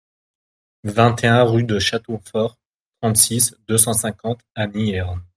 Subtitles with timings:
[0.83, 2.57] vingt et un rue de Château Fort,
[3.03, 5.21] trente-six, deux cent cinquante à Niherne